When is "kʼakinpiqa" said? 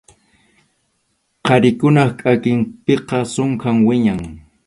2.19-3.17